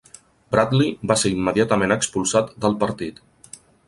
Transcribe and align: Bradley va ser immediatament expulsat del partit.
Bradley 0.53 0.87
va 1.11 1.17
ser 1.23 1.31
immediatament 1.39 1.93
expulsat 1.97 2.49
del 2.65 2.79
partit. 2.85 3.21